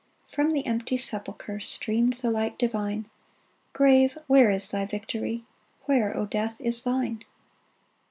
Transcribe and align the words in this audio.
From 0.27 0.53
the 0.53 0.65
empty 0.65 0.97
sepulchre 0.97 1.59
Streamed 1.59 2.13
the 2.13 2.31
Light 2.31 2.57
Divine; 2.57 3.07
Grave 3.71 4.17
where 4.25 4.49
is 4.49 4.71
thy 4.71 4.83
victory? 4.87 5.45
Where, 5.85 6.17
O 6.17 6.25
Death, 6.25 6.59
is 6.59 6.81
thine 6.83 7.23